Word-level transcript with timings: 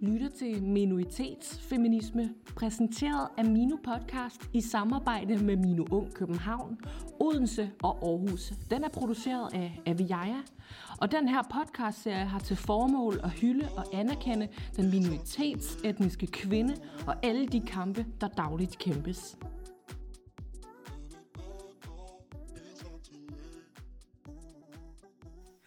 lytter 0.00 0.28
til 0.28 0.62
Minoritetsfeminisme, 0.62 2.34
præsenteret 2.56 3.28
af 3.38 3.44
Mino 3.44 3.76
Podcast 3.76 4.50
i 4.52 4.60
samarbejde 4.60 5.44
med 5.44 5.56
Mino 5.56 5.84
Ung 5.90 6.14
København, 6.14 6.78
Odense 7.20 7.70
og 7.82 8.08
Aarhus. 8.08 8.52
Den 8.70 8.84
er 8.84 8.88
produceret 8.88 9.54
af 9.54 9.80
Aviaja, 9.86 10.42
og 11.00 11.12
den 11.12 11.28
her 11.28 11.42
podcastserie 11.42 12.24
har 12.24 12.38
til 12.38 12.56
formål 12.56 13.20
at 13.22 13.30
hylde 13.30 13.68
og 13.76 13.84
anerkende 13.94 14.48
den 14.76 14.90
minoritetsetniske 14.90 16.26
kvinde 16.26 16.74
og 17.06 17.14
alle 17.22 17.46
de 17.46 17.60
kampe, 17.60 18.06
der 18.20 18.28
dagligt 18.28 18.78
kæmpes. 18.78 19.38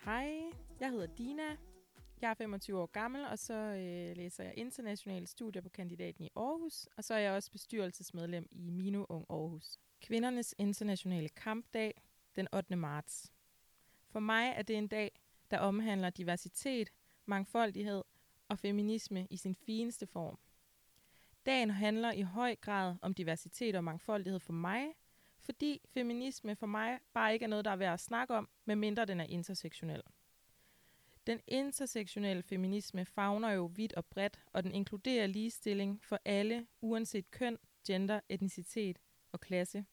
Hej, 0.06 0.30
jeg 0.80 0.90
hedder 0.90 1.08
Dina. 1.18 1.73
Jeg 2.24 2.30
er 2.30 2.34
25 2.34 2.80
år 2.80 2.86
gammel, 2.86 3.26
og 3.26 3.40
så 3.40 3.54
øh, 3.54 4.18
læser 4.18 4.44
jeg 4.44 4.54
internationale 4.58 5.28
studier 5.28 5.62
på 5.62 5.70
kandidaten 5.70 6.24
i 6.24 6.30
Aarhus, 6.36 6.88
og 6.98 7.04
så 7.04 7.14
er 7.14 7.18
jeg 7.18 7.34
også 7.34 7.52
bestyrelsesmedlem 7.52 8.48
i 8.52 8.70
Mino 8.70 9.06
Ung 9.10 9.26
Aarhus. 9.30 9.80
Kvindernes 10.02 10.56
internationale 10.58 11.30
kampdag 11.30 12.02
den 12.36 12.48
8. 12.54 12.76
marts. 12.76 13.32
For 14.10 14.20
mig 14.20 14.54
er 14.56 14.62
det 14.62 14.76
en 14.76 14.88
dag, 14.88 15.12
der 15.52 15.60
omhandler 15.60 16.10
diversitet, 16.10 16.90
mangfoldighed 17.26 18.04
og 18.50 18.60
feminisme 18.60 19.28
i 19.30 19.38
sin 19.38 19.56
fineste 19.56 20.08
form. 20.08 20.40
Dagen 21.46 21.70
handler 21.70 22.12
i 22.12 22.22
høj 22.22 22.56
grad 22.56 22.96
om 23.02 23.14
diversitet 23.14 23.76
og 23.76 23.84
mangfoldighed 23.84 24.40
for 24.40 24.54
mig, 24.54 24.86
fordi 25.40 25.82
feminisme 25.86 26.56
for 26.56 26.68
mig 26.68 27.00
bare 27.14 27.34
ikke 27.34 27.44
er 27.44 27.50
noget, 27.50 27.66
der 27.66 27.72
er 27.72 27.76
værd 27.76 27.94
at 27.94 28.00
snakke 28.00 28.34
om, 28.36 28.50
medmindre 28.66 29.06
den 29.06 29.20
er 29.20 29.26
intersektionel. 29.26 30.04
Den 31.28 31.42
intersektionelle 31.48 32.44
feminisme 32.44 33.06
fagner 33.06 33.52
jo 33.52 33.72
vidt 33.76 33.94
og 33.94 34.06
bredt, 34.06 34.40
og 34.54 34.64
den 34.64 34.72
inkluderer 34.72 35.28
ligestilling 35.28 36.04
for 36.04 36.20
alle, 36.26 36.68
uanset 36.82 37.32
køn, 37.32 37.58
gender, 37.88 38.20
etnicitet 38.30 39.00
og 39.32 39.40
klasse. 39.40 39.86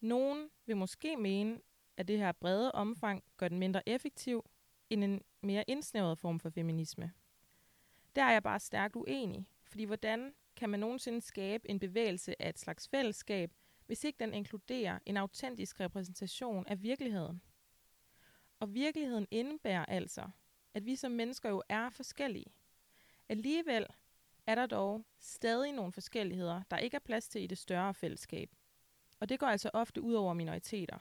Nogen 0.00 0.50
vil 0.66 0.76
måske 0.76 1.16
mene, 1.16 1.60
at 1.96 2.08
det 2.08 2.18
her 2.18 2.32
brede 2.32 2.72
omfang 2.72 3.24
gør 3.36 3.48
den 3.48 3.58
mindre 3.58 3.88
effektiv 3.88 4.44
end 4.90 5.04
en 5.04 5.22
mere 5.40 5.64
indsnævret 5.66 6.18
form 6.18 6.40
for 6.40 6.50
feminisme. 6.50 7.12
Der 8.16 8.22
er 8.22 8.32
jeg 8.32 8.42
bare 8.42 8.60
stærkt 8.60 8.96
uenig, 8.96 9.46
fordi 9.64 9.84
hvordan 9.84 10.34
kan 10.56 10.70
man 10.70 10.80
nogensinde 10.80 11.20
skabe 11.20 11.70
en 11.70 11.78
bevægelse 11.78 12.42
af 12.42 12.48
et 12.48 12.58
slags 12.58 12.88
fællesskab, 12.88 13.52
hvis 13.86 14.04
ikke 14.04 14.18
den 14.18 14.34
inkluderer 14.34 14.98
en 15.06 15.16
autentisk 15.16 15.80
repræsentation 15.80 16.66
af 16.66 16.82
virkeligheden? 16.82 17.42
Og 18.60 18.74
virkeligheden 18.74 19.26
indebærer 19.30 19.84
altså, 19.84 20.30
at 20.74 20.86
vi 20.86 20.96
som 20.96 21.12
mennesker 21.12 21.48
jo 21.48 21.62
er 21.68 21.90
forskellige. 21.90 22.52
Alligevel 23.28 23.86
er 24.46 24.54
der 24.54 24.66
dog 24.66 25.04
stadig 25.18 25.72
nogle 25.72 25.92
forskelligheder, 25.92 26.62
der 26.70 26.78
ikke 26.78 26.94
er 26.94 27.00
plads 27.04 27.28
til 27.28 27.42
i 27.42 27.46
det 27.46 27.58
større 27.58 27.94
fællesskab. 27.94 28.50
Og 29.20 29.28
det 29.28 29.38
går 29.38 29.46
altså 29.46 29.70
ofte 29.72 30.02
ud 30.02 30.14
over 30.14 30.34
minoriteter. 30.34 30.98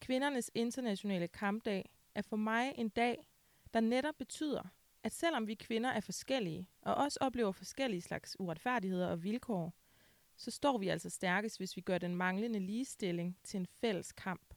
Kvindernes 0.00 0.50
internationale 0.54 1.28
kampdag 1.28 1.90
er 2.14 2.22
for 2.22 2.36
mig 2.36 2.74
en 2.76 2.88
dag, 2.88 3.26
der 3.74 3.80
netop 3.80 4.14
betyder, 4.18 4.62
at 5.02 5.12
selvom 5.12 5.46
vi 5.46 5.54
kvinder 5.54 5.90
er 5.90 6.00
forskellige, 6.00 6.68
og 6.82 6.94
også 6.94 7.18
oplever 7.20 7.52
forskellige 7.52 8.02
slags 8.02 8.40
uretfærdigheder 8.40 9.08
og 9.08 9.24
vilkår, 9.24 9.74
så 10.36 10.50
står 10.50 10.78
vi 10.78 10.88
altså 10.88 11.10
stærkest, 11.10 11.58
hvis 11.58 11.76
vi 11.76 11.80
gør 11.80 11.98
den 11.98 12.16
manglende 12.16 12.58
ligestilling 12.58 13.38
til 13.42 13.60
en 13.60 13.66
fælles 13.66 14.12
kamp. 14.12 14.53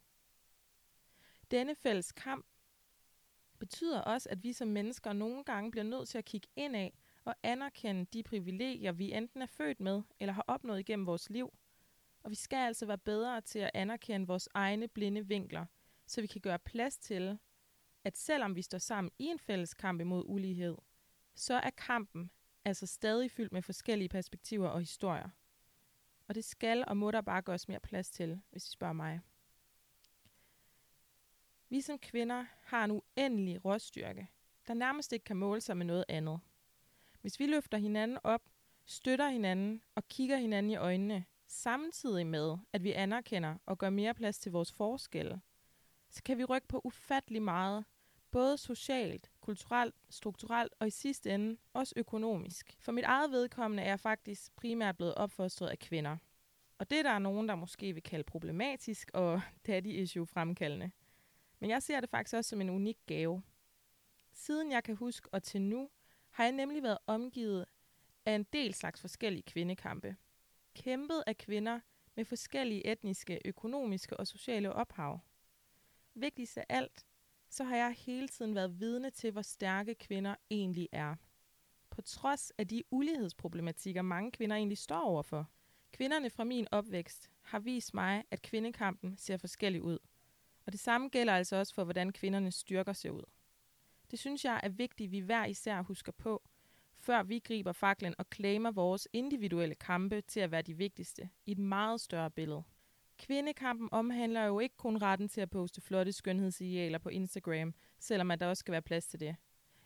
Denne 1.52 1.76
fælles 1.76 2.12
kamp 2.12 2.46
betyder 3.60 4.02
også, 4.02 4.30
at 4.30 4.44
vi 4.44 4.54
som 4.54 4.68
mennesker 4.68 5.14
nogle 5.14 5.44
gange 5.44 5.72
bliver 5.72 5.84
nødt 5.84 6.10
til 6.10 6.18
at 6.18 6.26
kigge 6.26 6.48
ind 6.56 6.76
af 6.76 6.94
og 7.26 7.36
anerkende 7.44 8.06
de 8.06 8.24
privilegier, 8.24 8.92
vi 8.92 9.14
enten 9.14 9.42
er 9.42 9.46
født 9.46 9.80
med 9.80 10.02
eller 10.20 10.34
har 10.34 10.44
opnået 10.48 10.80
igennem 10.80 11.06
vores 11.06 11.30
liv. 11.30 11.54
Og 12.24 12.32
vi 12.32 12.36
skal 12.36 12.58
altså 12.58 12.86
være 12.86 12.98
bedre 12.98 13.42
til 13.42 13.60
at 13.60 13.72
anerkende 13.74 14.28
vores 14.28 14.50
egne 14.54 14.88
blinde 14.88 15.28
vinkler, 15.28 15.66
så 16.06 16.22
vi 16.22 16.28
kan 16.28 16.42
gøre 16.42 16.60
plads 16.60 16.98
til, 16.98 17.40
at 18.04 18.18
selvom 18.18 18.56
vi 18.56 18.62
står 18.62 18.78
sammen 18.78 19.12
i 19.20 19.26
en 19.26 19.40
fælles 19.40 19.74
kamp 19.74 20.02
imod 20.02 20.24
ulighed, 20.26 20.76
så 21.36 21.54
er 21.54 21.70
kampen 21.70 22.32
altså 22.66 22.86
stadig 22.86 23.32
fyldt 23.32 23.52
med 23.52 23.62
forskellige 23.62 24.10
perspektiver 24.10 24.70
og 24.70 24.80
historier. 24.80 25.30
Og 26.28 26.36
det 26.36 26.46
skal 26.46 26.84
og 26.88 26.98
må 26.98 27.12
der 27.12 27.22
bare 27.22 27.42
gøres 27.42 27.68
mere 27.68 27.80
plads 27.80 28.10
til, 28.10 28.42
hvis 28.52 28.68
I 28.68 28.72
spørger 28.72 28.94
mig. 28.94 29.22
Vi 31.70 31.82
som 31.82 32.00
kvinder 32.00 32.46
har 32.62 32.84
en 32.84 32.92
uendelig 32.92 33.66
råstyrke, 33.66 34.28
der 34.68 34.74
nærmest 34.74 35.14
ikke 35.14 35.24
kan 35.24 35.38
måle 35.38 35.62
sig 35.62 35.78
med 35.78 35.86
noget 35.86 36.06
andet. 36.08 36.40
Hvis 37.22 37.40
vi 37.40 37.46
løfter 37.46 37.78
hinanden 37.78 38.18
op, 38.24 38.42
støtter 38.86 39.30
hinanden 39.30 39.82
og 39.96 40.08
kigger 40.08 40.38
hinanden 40.38 40.72
i 40.72 40.76
øjnene, 40.76 41.26
samtidig 41.48 42.28
med, 42.28 42.58
at 42.74 42.84
vi 42.84 42.92
anerkender 42.92 43.56
og 43.66 43.78
gør 43.78 43.90
mere 43.90 44.14
plads 44.14 44.40
til 44.40 44.52
vores 44.52 44.72
forskelle, 44.72 45.42
så 46.10 46.24
kan 46.24 46.38
vi 46.38 46.44
rykke 46.44 46.68
på 46.68 46.82
ufattelig 46.84 47.42
meget, 47.42 47.86
både 48.32 48.58
socialt, 48.58 49.32
kulturelt, 49.42 49.96
strukturelt 50.10 50.74
og 50.80 50.88
i 50.88 50.90
sidste 50.90 51.30
ende 51.30 51.58
også 51.74 51.94
økonomisk. 51.98 52.76
For 52.80 52.92
mit 52.92 53.04
eget 53.04 53.32
vedkommende 53.32 53.84
er 53.84 53.90
jeg 53.90 54.00
faktisk 54.00 54.56
primært 54.56 54.98
blevet 54.98 55.16
opfostret 55.16 55.68
af 55.68 55.80
kvinder. 55.80 56.18
Og 56.78 56.90
det 56.90 57.06
der 57.06 57.12
er 57.12 57.20
nogen, 57.20 57.50
der 57.50 57.56
måske 57.56 57.94
vil 57.94 58.04
kalde 58.04 58.24
problematisk 58.24 59.12
og 59.14 59.42
daddy 59.68 59.88
issue 59.88 60.26
fremkaldende. 60.26 60.92
Men 61.60 61.70
jeg 61.70 61.84
ser 61.84 62.00
det 62.00 62.10
faktisk 62.10 62.36
også 62.36 62.50
som 62.50 62.62
en 62.62 62.70
unik 62.70 62.98
gave. 63.06 63.44
Siden 64.34 64.72
jeg 64.72 64.84
kan 64.84 64.96
huske 64.96 65.30
og 65.32 65.44
til 65.44 65.62
nu, 65.62 65.90
har 66.30 66.44
jeg 66.44 66.52
nemlig 66.52 66.84
været 66.84 66.98
omgivet 67.08 67.66
af 68.26 68.32
en 68.36 68.44
del 68.44 68.74
slags 68.74 69.02
forskellige 69.02 69.44
kvindekampe. 69.44 70.16
Kæmpet 70.76 71.24
af 71.28 71.38
kvinder 71.38 71.80
med 72.16 72.26
forskellige 72.26 72.92
etniske, 72.92 73.40
økonomiske 73.46 74.18
og 74.18 74.28
sociale 74.28 74.74
ophav. 74.74 75.20
Vigtigst 76.14 76.58
af 76.58 76.66
alt, 76.70 77.06
så 77.50 77.64
har 77.64 77.76
jeg 77.76 77.96
hele 77.98 78.28
tiden 78.28 78.56
været 78.56 78.80
vidne 78.80 79.10
til, 79.10 79.32
hvor 79.32 79.42
stærke 79.42 79.96
kvinder 79.96 80.36
egentlig 80.50 80.90
er. 80.92 81.16
På 81.90 82.02
trods 82.02 82.52
af 82.58 82.68
de 82.68 82.84
ulighedsproblematikker, 82.92 84.02
mange 84.02 84.32
kvinder 84.32 84.56
egentlig 84.56 84.78
står 84.78 85.02
overfor. 85.02 85.50
Kvinderne 85.92 86.30
fra 86.30 86.44
min 86.44 86.68
opvækst 86.72 87.32
har 87.42 87.60
vist 87.60 87.94
mig, 87.94 88.24
at 88.32 88.42
kvindekampen 88.42 89.18
ser 89.18 89.38
forskellig 89.38 89.82
ud– 89.82 90.00
og 90.68 90.74
det 90.74 90.80
samme 90.80 91.10
gælder 91.10 91.34
altså 91.34 91.56
også 91.56 91.74
for, 91.74 91.84
hvordan 91.84 92.12
kvindernes 92.12 92.56
styrker 92.56 92.94
ser 92.94 93.10
ud. 93.10 93.24
Det 94.12 94.20
synes 94.20 94.46
jeg 94.46 94.60
er 94.64 94.70
vigtigt, 94.70 95.08
at 95.08 95.12
vi 95.12 95.20
hver 95.20 95.46
især 95.46 95.82
husker 95.82 96.12
på, 96.12 96.44
før 96.96 97.24
vi 97.24 97.40
griber 97.40 97.72
faklen 97.72 98.16
og 98.18 98.26
claimer 98.34 98.72
vores 98.72 99.08
individuelle 99.14 99.76
kampe 99.76 100.22
til 100.22 100.40
at 100.40 100.52
være 100.52 100.62
de 100.62 100.74
vigtigste 100.74 101.30
i 101.46 101.52
et 101.52 101.60
meget 101.60 102.02
større 102.02 102.32
billede. 102.32 102.64
Kvindekampen 103.18 103.90
omhandler 103.92 104.44
jo 104.44 104.60
ikke 104.60 104.78
kun 104.78 105.02
retten 105.02 105.30
til 105.30 105.42
at 105.42 105.50
poste 105.50 105.82
flotte 105.82 106.12
skønhedsidealer 106.12 106.98
på 106.98 107.10
Instagram, 107.10 107.74
selvom 108.00 108.32
at 108.32 108.40
der 108.40 108.48
også 108.48 108.60
skal 108.60 108.72
være 108.72 108.82
plads 108.82 109.08
til 109.08 109.20
det. 109.20 109.36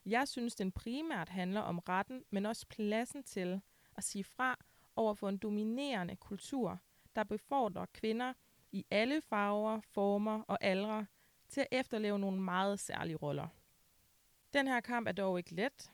Jeg 0.05 0.27
synes, 0.27 0.55
den 0.55 0.71
primært 0.71 1.29
handler 1.29 1.61
om 1.61 1.79
retten, 1.79 2.23
men 2.29 2.45
også 2.45 2.65
pladsen 2.67 3.23
til 3.23 3.61
at 3.95 4.03
sige 4.03 4.23
fra 4.23 4.59
over 4.95 5.13
for 5.13 5.29
en 5.29 5.37
dominerende 5.37 6.15
kultur, 6.15 6.79
der 7.15 7.23
befordrer 7.23 7.85
kvinder 7.93 8.33
i 8.71 8.85
alle 8.91 9.21
farver, 9.21 9.79
former 9.79 10.41
og 10.41 10.57
aldre 10.61 11.05
til 11.49 11.61
at 11.61 11.67
efterleve 11.71 12.19
nogle 12.19 12.41
meget 12.41 12.79
særlige 12.79 13.15
roller. 13.15 13.47
Den 14.53 14.67
her 14.67 14.79
kamp 14.79 15.07
er 15.07 15.11
dog 15.11 15.37
ikke 15.37 15.55
let. 15.55 15.91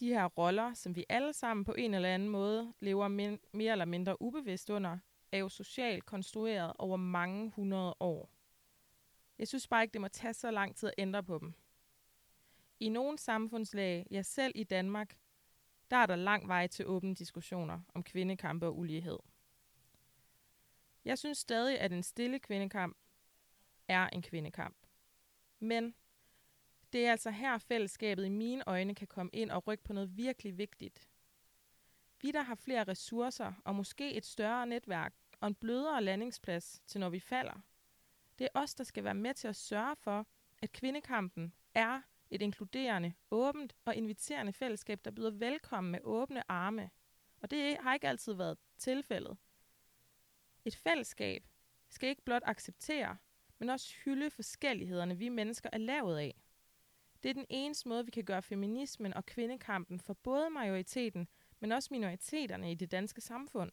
De 0.00 0.08
her 0.08 0.24
roller, 0.24 0.74
som 0.74 0.96
vi 0.96 1.04
alle 1.08 1.32
sammen 1.32 1.64
på 1.64 1.74
en 1.78 1.94
eller 1.94 2.08
anden 2.14 2.28
måde 2.28 2.72
lever 2.80 3.08
min- 3.08 3.40
mere 3.52 3.72
eller 3.72 3.84
mindre 3.84 4.22
ubevidst 4.22 4.70
under, 4.70 4.98
er 5.32 5.38
jo 5.38 5.48
socialt 5.48 6.06
konstrueret 6.06 6.72
over 6.78 6.96
mange 6.96 7.50
hundrede 7.50 7.94
år. 8.00 8.30
Jeg 9.38 9.48
synes 9.48 9.68
bare 9.68 9.82
ikke, 9.82 9.92
det 9.92 10.00
må 10.00 10.08
tage 10.08 10.34
så 10.34 10.50
lang 10.50 10.76
tid 10.76 10.88
at 10.88 10.94
ændre 10.98 11.22
på 11.22 11.38
dem. 11.38 11.54
I 12.80 12.88
nogle 12.88 13.18
samfundslag, 13.18 14.06
ja 14.10 14.22
selv 14.22 14.52
i 14.54 14.64
Danmark, 14.64 15.18
der 15.90 15.96
er 15.96 16.06
der 16.06 16.16
lang 16.16 16.48
vej 16.48 16.66
til 16.66 16.86
åbne 16.86 17.14
diskussioner 17.14 17.80
om 17.94 18.02
kvindekampe 18.02 18.66
og 18.66 18.78
ulighed. 18.78 19.18
Jeg 21.08 21.18
synes 21.18 21.38
stadig, 21.38 21.80
at 21.80 21.92
en 21.92 22.02
stille 22.02 22.38
kvindekamp 22.38 22.96
er 23.88 24.08
en 24.08 24.22
kvindekamp. 24.22 24.76
Men 25.58 25.94
det 26.92 27.06
er 27.06 27.10
altså 27.10 27.30
her 27.30 27.58
fællesskabet 27.58 28.26
i 28.26 28.28
mine 28.28 28.62
øjne 28.66 28.94
kan 28.94 29.06
komme 29.06 29.30
ind 29.32 29.50
og 29.50 29.66
rykke 29.66 29.84
på 29.84 29.92
noget 29.92 30.16
virkelig 30.16 30.58
vigtigt. 30.58 31.08
Vi, 32.22 32.30
der 32.30 32.42
har 32.42 32.54
flere 32.54 32.84
ressourcer 32.84 33.52
og 33.64 33.74
måske 33.74 34.14
et 34.14 34.26
større 34.26 34.66
netværk 34.66 35.14
og 35.40 35.48
en 35.48 35.54
blødere 35.54 36.02
landingsplads 36.04 36.82
til 36.86 37.00
når 37.00 37.08
vi 37.08 37.20
falder. 37.20 37.60
Det 38.38 38.44
er 38.44 38.60
os, 38.60 38.74
der 38.74 38.84
skal 38.84 39.04
være 39.04 39.14
med 39.14 39.34
til 39.34 39.48
at 39.48 39.56
sørge 39.56 39.96
for, 39.96 40.26
at 40.62 40.72
kvindekampen 40.72 41.52
er 41.74 42.00
et 42.30 42.42
inkluderende, 42.42 43.14
åbent 43.30 43.76
og 43.84 43.94
inviterende 43.94 44.52
fællesskab, 44.52 45.00
der 45.04 45.10
byder 45.10 45.30
velkommen 45.30 45.90
med 45.90 46.00
åbne 46.04 46.50
arme. 46.50 46.90
Og 47.42 47.50
det 47.50 47.76
har 47.80 47.94
ikke 47.94 48.08
altid 48.08 48.32
været 48.32 48.58
tilfældet. 48.78 49.36
Et 50.68 50.76
fællesskab 50.76 51.44
skal 51.88 52.08
ikke 52.08 52.22
blot 52.22 52.42
acceptere, 52.44 53.16
men 53.58 53.68
også 53.68 53.94
hylde 54.04 54.30
forskellighederne, 54.30 55.18
vi 55.18 55.28
mennesker 55.28 55.70
er 55.72 55.78
lavet 55.78 56.18
af. 56.18 56.42
Det 57.22 57.28
er 57.28 57.34
den 57.34 57.46
eneste 57.48 57.88
måde, 57.88 58.04
vi 58.04 58.10
kan 58.10 58.24
gøre 58.24 58.42
feminismen 58.42 59.14
og 59.14 59.26
kvindekampen 59.26 60.00
for 60.00 60.14
både 60.14 60.50
majoriteten, 60.50 61.28
men 61.60 61.72
også 61.72 61.88
minoriteterne 61.90 62.72
i 62.72 62.74
det 62.74 62.90
danske 62.90 63.20
samfund. 63.20 63.70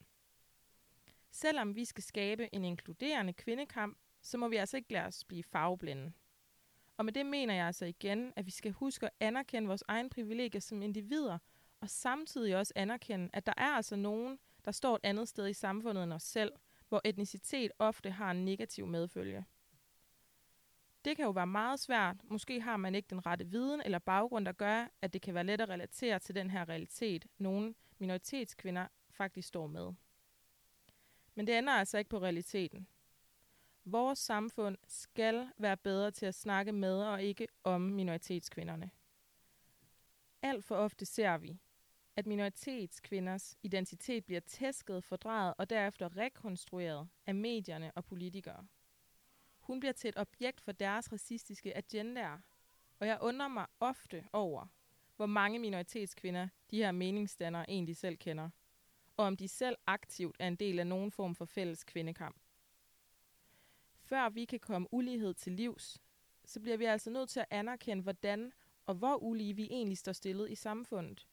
Selvom 1.31 1.75
vi 1.75 1.85
skal 1.85 2.03
skabe 2.03 2.55
en 2.55 2.65
inkluderende 2.65 3.33
kvindekamp, 3.33 3.97
så 4.21 4.37
må 4.37 4.47
vi 4.47 4.55
altså 4.55 4.77
ikke 4.77 4.93
lade 4.93 5.05
os 5.05 5.23
blive 5.23 5.43
farveblinde. 5.43 6.13
Og 6.97 7.05
med 7.05 7.13
det 7.13 7.25
mener 7.25 7.53
jeg 7.53 7.65
altså 7.65 7.85
igen, 7.85 8.33
at 8.35 8.45
vi 8.45 8.51
skal 8.51 8.71
huske 8.71 9.05
at 9.05 9.11
anerkende 9.19 9.67
vores 9.67 9.83
egen 9.87 10.09
privilegier 10.09 10.61
som 10.61 10.81
individer, 10.81 11.37
og 11.79 11.89
samtidig 11.89 12.57
også 12.57 12.73
anerkende, 12.75 13.29
at 13.33 13.45
der 13.45 13.53
er 13.57 13.71
altså 13.71 13.95
nogen, 13.95 14.39
der 14.65 14.71
står 14.71 14.95
et 14.95 15.01
andet 15.03 15.27
sted 15.27 15.47
i 15.47 15.53
samfundet 15.53 16.03
end 16.03 16.13
os 16.13 16.23
selv, 16.23 16.51
hvor 16.89 17.01
etnicitet 17.03 17.71
ofte 17.79 18.11
har 18.11 18.31
en 18.31 18.45
negativ 18.45 18.87
medfølge. 18.87 19.45
Det 21.05 21.15
kan 21.15 21.25
jo 21.25 21.31
være 21.31 21.47
meget 21.47 21.79
svært. 21.79 22.17
Måske 22.23 22.61
har 22.61 22.77
man 22.77 22.95
ikke 22.95 23.09
den 23.09 23.25
rette 23.25 23.47
viden 23.47 23.81
eller 23.85 23.99
baggrund, 23.99 24.45
der 24.45 24.51
gør, 24.51 24.87
at 25.01 25.13
det 25.13 25.21
kan 25.21 25.33
være 25.33 25.43
let 25.43 25.61
at 25.61 25.69
relatere 25.69 26.19
til 26.19 26.35
den 26.35 26.51
her 26.51 26.69
realitet, 26.69 27.27
nogle 27.37 27.75
minoritetskvinder 27.99 28.87
faktisk 29.09 29.47
står 29.47 29.67
med. 29.67 29.93
Men 31.35 31.47
det 31.47 31.57
ender 31.57 31.73
altså 31.73 31.97
ikke 31.97 32.09
på 32.09 32.19
realiteten. 32.19 32.87
Vores 33.85 34.19
samfund 34.19 34.77
skal 34.87 35.49
være 35.57 35.77
bedre 35.77 36.11
til 36.11 36.25
at 36.25 36.35
snakke 36.35 36.71
med 36.71 37.03
og 37.03 37.23
ikke 37.23 37.47
om 37.63 37.81
minoritetskvinderne. 37.81 38.91
Alt 40.41 40.65
for 40.65 40.75
ofte 40.75 41.05
ser 41.05 41.37
vi, 41.37 41.59
at 42.15 42.27
minoritetskvinders 42.27 43.57
identitet 43.63 44.25
bliver 44.25 44.39
tæsket, 44.39 45.03
fordrejet 45.03 45.53
og 45.57 45.69
derefter 45.69 46.17
rekonstrueret 46.17 47.07
af 47.25 47.35
medierne 47.35 47.91
og 47.95 48.05
politikere. 48.05 48.67
Hun 49.59 49.79
bliver 49.79 49.93
til 49.93 50.07
et 50.07 50.17
objekt 50.17 50.61
for 50.61 50.71
deres 50.71 51.11
racistiske 51.11 51.77
agendaer, 51.77 52.37
og 52.99 53.07
jeg 53.07 53.17
undrer 53.21 53.47
mig 53.47 53.65
ofte 53.79 54.27
over, 54.33 54.67
hvor 55.15 55.25
mange 55.25 55.59
minoritetskvinder 55.59 56.47
de 56.71 56.77
her 56.77 56.91
meningsdannere 56.91 57.69
egentlig 57.69 57.97
selv 57.97 58.17
kender, 58.17 58.49
og 59.17 59.25
om 59.25 59.37
de 59.37 59.47
selv 59.47 59.77
aktivt 59.87 60.35
er 60.39 60.47
en 60.47 60.55
del 60.55 60.79
af 60.79 60.87
nogen 60.87 61.11
form 61.11 61.35
for 61.35 61.45
fælles 61.45 61.83
kvindekamp. 61.83 62.41
Før 63.99 64.29
vi 64.29 64.45
kan 64.45 64.59
komme 64.59 64.87
ulighed 64.91 65.33
til 65.33 65.53
livs, 65.53 66.01
så 66.45 66.59
bliver 66.59 66.77
vi 66.77 66.85
altså 66.85 67.09
nødt 67.09 67.29
til 67.29 67.39
at 67.39 67.45
anerkende, 67.49 68.03
hvordan 68.03 68.51
og 68.85 68.95
hvor 68.95 69.15
ulige 69.15 69.55
vi 69.55 69.67
egentlig 69.71 69.97
står 69.97 70.11
stillet 70.11 70.51
i 70.51 70.55
samfundet, 70.55 71.27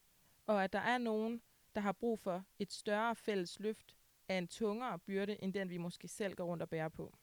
og 0.47 0.65
at 0.65 0.73
der 0.73 0.79
er 0.79 0.99
nogen, 0.99 1.43
der 1.75 1.81
har 1.81 1.93
brug 1.93 2.19
for 2.19 2.45
et 2.59 2.73
større 2.73 3.17
fælles 3.17 3.61
løft 3.61 3.97
af 4.29 4.39
en 4.39 4.49
tungere 4.49 4.99
byrde, 4.99 5.43
end 5.43 5.55
den 5.55 5.71
vi 5.71 5.77
måske 5.77 6.09
selv 6.09 6.35
går 6.35 6.45
rundt 6.45 6.63
og 6.63 6.69
bærer 6.69 6.89
på. 6.89 7.19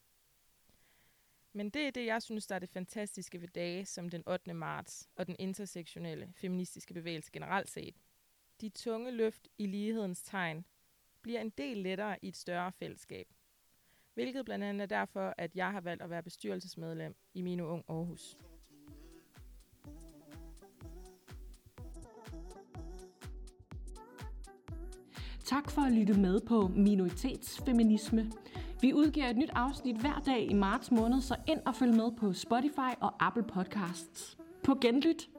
Men 1.54 1.70
det 1.70 1.88
er 1.88 1.92
det, 1.92 2.06
jeg 2.06 2.22
synes, 2.22 2.48
der 2.48 2.56
er 2.56 2.60
det 2.60 2.70
fantastiske 2.70 3.42
ved 3.42 3.48
dage 3.48 3.86
som 3.86 4.10
den 4.10 4.28
8. 4.28 4.54
marts 4.54 5.10
og 5.16 5.28
den 5.28 5.36
intersektionelle 5.40 6.34
feministiske 6.36 6.94
bevægelse 6.94 7.32
generelt 7.32 7.70
set. 7.70 7.96
De 8.62 8.70
tunge 8.70 9.12
løft 9.12 9.48
i 9.58 9.66
lighedens 9.66 10.22
tegn 10.22 10.66
bliver 11.22 11.42
en 11.42 11.50
del 11.50 11.78
lettere 11.78 12.18
i 12.22 12.28
et 12.28 12.38
større 12.38 12.72
fællesskab. 12.72 13.28
Hvilket 14.14 14.46
blandt 14.46 14.66
andet 14.66 14.82
er 14.82 14.98
derfor, 14.98 15.34
at 15.38 15.56
jeg 15.56 15.72
har 15.72 15.82
valgt 15.82 16.04
at 16.04 16.10
være 16.10 16.24
bestyrelsesmedlem 16.24 17.16
i 17.34 17.42
Mino 17.42 17.68
Ung 17.68 17.86
Aarhus. 17.88 18.38
Tak 25.50 25.72
for 25.72 25.82
at 25.82 25.92
lytte 25.92 26.14
med 26.14 26.40
på 26.40 26.72
Minoritetsfeminisme. 26.76 28.32
Vi 28.82 28.94
udgiver 28.94 29.30
et 29.30 29.38
nyt 29.38 29.50
afsnit 29.54 29.96
hver 29.96 30.22
dag 30.26 30.52
i 30.52 30.54
marts 30.54 30.92
måned, 30.92 31.22
så 31.22 31.36
ind 31.48 31.60
og 31.66 31.76
følg 31.76 31.96
med 31.96 32.12
på 32.20 32.34
Spotify 32.34 32.94
og 33.00 33.14
Apple 33.20 33.44
Podcasts. 33.44 34.38
På 34.64 34.76
genlyt! 34.82 35.30